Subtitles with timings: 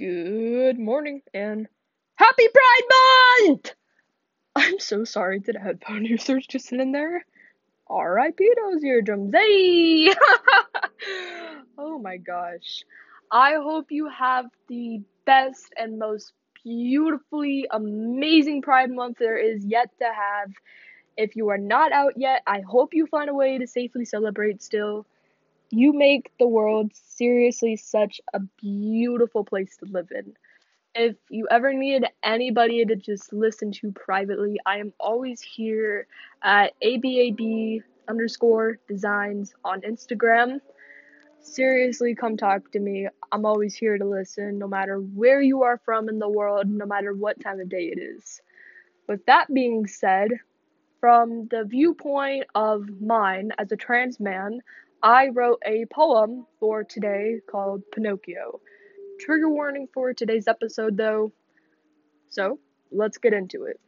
[0.00, 1.68] Good morning and
[2.14, 3.74] happy Pride Month!
[4.56, 7.26] I'm so sorry to the headphone users just sitting there.
[7.86, 8.50] R.I.P.
[8.56, 9.34] those eardrums.
[9.34, 10.08] Hey!
[11.76, 12.82] oh my gosh.
[13.30, 16.32] I hope you have the best and most
[16.64, 20.50] beautifully amazing Pride Month there is yet to have.
[21.18, 24.62] If you are not out yet, I hope you find a way to safely celebrate
[24.62, 25.04] still.
[25.70, 30.34] You make the world seriously such a beautiful place to live in.
[30.96, 36.08] If you ever need anybody to just listen to privately, I am always here
[36.42, 40.60] at ABAB underscore designs on Instagram.
[41.40, 43.06] Seriously, come talk to me.
[43.30, 46.84] I'm always here to listen, no matter where you are from in the world, no
[46.84, 48.42] matter what time of day it is.
[49.06, 50.30] With that being said,
[50.98, 54.60] from the viewpoint of mine as a trans man,
[55.02, 58.60] I wrote a poem for today called Pinocchio.
[59.18, 61.32] Trigger warning for today's episode though.
[62.28, 62.58] So,
[62.92, 63.80] let's get into it.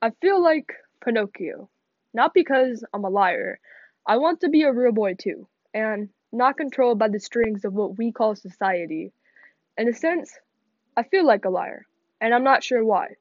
[0.00, 0.72] I feel like
[1.04, 1.68] Pinocchio.
[2.14, 3.60] Not because I'm a liar.
[4.06, 7.74] I want to be a real boy too, and not controlled by the strings of
[7.74, 9.12] what we call society.
[9.76, 10.32] In a sense,
[10.96, 11.84] I feel like a liar,
[12.22, 13.16] and I'm not sure why.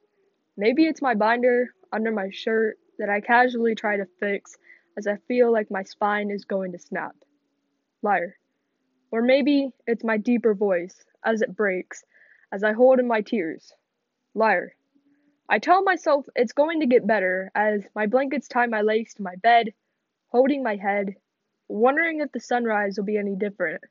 [0.55, 4.57] Maybe it's my binder under my shirt that I casually try to fix
[4.97, 7.15] as I feel like my spine is going to snap.
[8.01, 8.35] Liar.
[9.11, 12.03] Or maybe it's my deeper voice as it breaks
[12.51, 13.73] as I hold in my tears.
[14.33, 14.73] Liar.
[15.49, 19.21] I tell myself it's going to get better as my blankets tie my legs to
[19.21, 19.73] my bed,
[20.29, 21.15] holding my head,
[21.69, 23.81] wondering if the sunrise will be any different.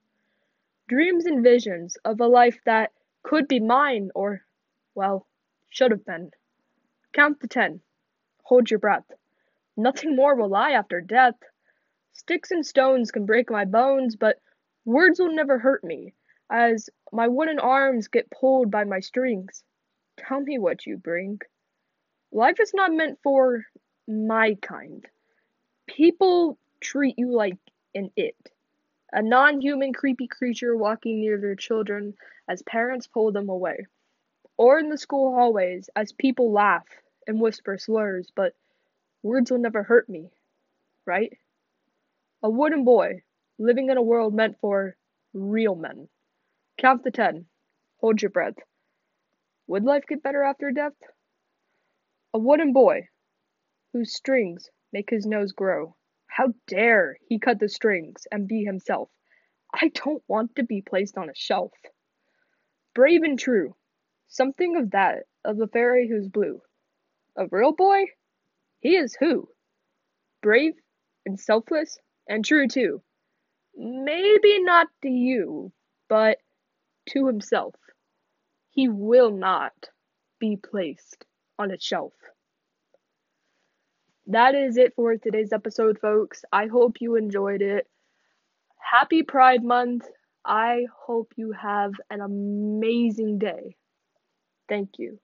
[0.89, 4.43] Dreams and visions of a life that could be mine or,
[4.95, 5.27] well,
[5.71, 6.31] should have been.
[7.15, 7.81] Count to ten.
[8.43, 9.11] Hold your breath.
[9.77, 11.37] Nothing more will lie after death.
[12.13, 14.41] Sticks and stones can break my bones, but
[14.87, 16.15] words will never hurt me,
[16.51, 19.65] as my wooden arms get pulled by my strings.
[20.17, 21.41] Tell me what you bring.
[22.33, 23.67] Life is not meant for
[24.09, 25.07] my kind.
[25.87, 27.59] People treat you like
[27.95, 28.37] an it,
[29.13, 32.15] a non human creepy creature walking near their children
[32.49, 33.87] as parents pull them away,
[34.57, 36.87] or in the school hallways as people laugh
[37.27, 38.55] and whisper slurs, but
[39.27, 40.31] Words will never hurt me,
[41.05, 41.37] right?
[42.45, 43.25] A wooden boy,
[43.59, 44.97] living in a world meant for
[45.33, 46.09] real men.
[46.79, 47.47] Count to ten.
[47.97, 48.55] Hold your breath.
[49.67, 50.93] Would life get better after death?
[52.35, 53.09] A wooden boy,
[53.93, 55.97] whose strings make his nose grow.
[56.29, 59.11] How dare he cut the strings and be himself?
[59.75, 61.73] I don't want to be placed on a shelf.
[62.95, 63.75] Brave and true.
[64.29, 66.63] Something of that, of the fairy who's blue.
[67.37, 68.05] A real boy?
[68.87, 69.49] He is who?
[70.43, 70.75] Brave
[71.25, 71.99] and selfless
[72.29, 73.03] and true too.
[73.75, 75.73] Maybe not to you,
[76.09, 76.39] but
[77.09, 77.75] to himself.
[78.71, 79.73] He will not
[80.39, 81.27] be placed
[81.59, 82.13] on a shelf.
[84.29, 86.45] That is it for today's episode, folks.
[86.53, 87.89] I hope you enjoyed it.
[88.79, 90.07] Happy Pride Month.
[90.45, 93.75] I hope you have an amazing day.
[94.69, 95.19] Thank you.